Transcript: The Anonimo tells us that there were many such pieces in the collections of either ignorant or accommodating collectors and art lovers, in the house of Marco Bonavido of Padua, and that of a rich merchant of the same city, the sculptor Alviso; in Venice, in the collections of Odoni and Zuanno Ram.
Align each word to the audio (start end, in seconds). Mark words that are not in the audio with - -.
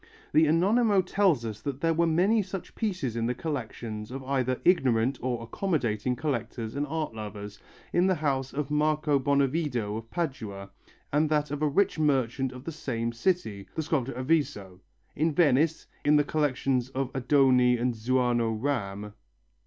The 0.33 0.45
Anonimo 0.47 1.05
tells 1.05 1.45
us 1.45 1.61
that 1.61 1.79
there 1.81 1.93
were 1.93 2.07
many 2.07 2.41
such 2.41 2.73
pieces 2.73 3.15
in 3.15 3.27
the 3.27 3.35
collections 3.35 4.09
of 4.09 4.23
either 4.23 4.59
ignorant 4.65 5.19
or 5.21 5.43
accommodating 5.43 6.15
collectors 6.15 6.75
and 6.75 6.87
art 6.87 7.13
lovers, 7.13 7.59
in 7.93 8.07
the 8.07 8.15
house 8.15 8.51
of 8.51 8.71
Marco 8.71 9.19
Bonavido 9.19 9.95
of 9.97 10.09
Padua, 10.09 10.71
and 11.13 11.29
that 11.29 11.51
of 11.51 11.61
a 11.61 11.67
rich 11.67 11.99
merchant 11.99 12.51
of 12.51 12.63
the 12.63 12.71
same 12.71 13.13
city, 13.13 13.67
the 13.75 13.83
sculptor 13.83 14.13
Alviso; 14.17 14.79
in 15.15 15.35
Venice, 15.35 15.85
in 16.03 16.15
the 16.15 16.23
collections 16.23 16.89
of 16.89 17.13
Odoni 17.13 17.79
and 17.79 17.93
Zuanno 17.93 18.57
Ram. 18.59 19.13